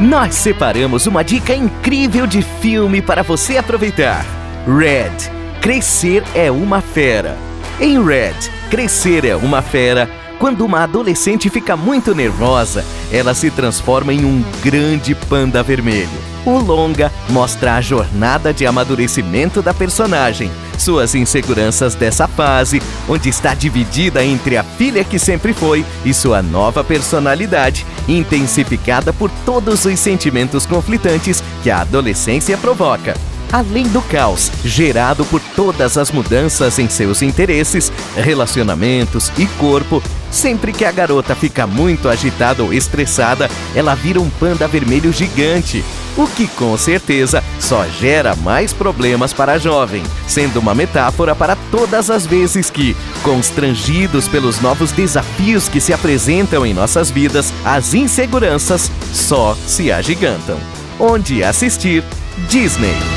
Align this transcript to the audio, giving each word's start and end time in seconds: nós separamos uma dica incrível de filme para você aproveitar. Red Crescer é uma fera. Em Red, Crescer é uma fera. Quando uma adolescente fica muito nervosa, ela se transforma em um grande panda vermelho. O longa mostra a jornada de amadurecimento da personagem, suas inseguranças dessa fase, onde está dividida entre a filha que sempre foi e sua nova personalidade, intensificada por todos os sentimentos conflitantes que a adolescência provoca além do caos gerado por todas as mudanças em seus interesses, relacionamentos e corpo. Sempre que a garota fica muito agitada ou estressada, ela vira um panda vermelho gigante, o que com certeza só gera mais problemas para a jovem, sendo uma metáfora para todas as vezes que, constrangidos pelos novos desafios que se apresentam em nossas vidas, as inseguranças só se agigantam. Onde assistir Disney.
nós 0.00 0.34
separamos 0.34 1.06
uma 1.06 1.22
dica 1.22 1.54
incrível 1.54 2.26
de 2.26 2.42
filme 2.42 3.00
para 3.00 3.22
você 3.22 3.56
aproveitar. 3.56 4.26
Red 4.66 5.30
Crescer 5.60 6.22
é 6.34 6.50
uma 6.50 6.80
fera. 6.80 7.38
Em 7.80 8.04
Red, 8.04 8.34
Crescer 8.70 9.24
é 9.24 9.36
uma 9.36 9.62
fera. 9.62 10.10
Quando 10.38 10.64
uma 10.64 10.82
adolescente 10.82 11.48
fica 11.48 11.76
muito 11.76 12.14
nervosa, 12.14 12.84
ela 13.10 13.34
se 13.34 13.50
transforma 13.50 14.12
em 14.12 14.24
um 14.24 14.44
grande 14.62 15.14
panda 15.14 15.62
vermelho. 15.62 16.33
O 16.46 16.58
longa 16.58 17.10
mostra 17.30 17.76
a 17.76 17.80
jornada 17.80 18.52
de 18.52 18.66
amadurecimento 18.66 19.62
da 19.62 19.72
personagem, 19.72 20.50
suas 20.78 21.14
inseguranças 21.14 21.94
dessa 21.94 22.28
fase, 22.28 22.82
onde 23.08 23.28
está 23.28 23.54
dividida 23.54 24.24
entre 24.24 24.56
a 24.56 24.62
filha 24.62 25.02
que 25.04 25.18
sempre 25.18 25.54
foi 25.54 25.84
e 26.04 26.12
sua 26.12 26.42
nova 26.42 26.84
personalidade, 26.84 27.86
intensificada 28.06 29.12
por 29.12 29.30
todos 29.46 29.84
os 29.84 29.98
sentimentos 29.98 30.66
conflitantes 30.66 31.42
que 31.62 31.70
a 31.70 31.80
adolescência 31.80 32.58
provoca 32.58 33.14
além 33.52 33.86
do 33.88 34.02
caos 34.02 34.50
gerado 34.64 35.24
por 35.24 35.40
todas 35.54 35.96
as 35.96 36.10
mudanças 36.10 36.78
em 36.78 36.88
seus 36.88 37.22
interesses, 37.22 37.92
relacionamentos 38.16 39.30
e 39.38 39.46
corpo. 39.46 40.02
Sempre 40.30 40.72
que 40.72 40.84
a 40.84 40.90
garota 40.90 41.34
fica 41.34 41.64
muito 41.66 42.08
agitada 42.08 42.62
ou 42.62 42.72
estressada, 42.72 43.48
ela 43.74 43.94
vira 43.94 44.20
um 44.20 44.28
panda 44.28 44.66
vermelho 44.66 45.12
gigante, 45.12 45.84
o 46.16 46.26
que 46.26 46.48
com 46.48 46.76
certeza 46.76 47.42
só 47.60 47.86
gera 47.86 48.34
mais 48.34 48.72
problemas 48.72 49.32
para 49.32 49.52
a 49.52 49.58
jovem, 49.58 50.02
sendo 50.26 50.58
uma 50.58 50.74
metáfora 50.74 51.36
para 51.36 51.56
todas 51.70 52.10
as 52.10 52.26
vezes 52.26 52.68
que, 52.68 52.96
constrangidos 53.22 54.26
pelos 54.26 54.60
novos 54.60 54.90
desafios 54.90 55.68
que 55.68 55.80
se 55.80 55.92
apresentam 55.92 56.66
em 56.66 56.74
nossas 56.74 57.10
vidas, 57.10 57.52
as 57.64 57.94
inseguranças 57.94 58.90
só 59.12 59.56
se 59.66 59.92
agigantam. 59.92 60.58
Onde 60.98 61.44
assistir 61.44 62.02
Disney. 62.48 63.13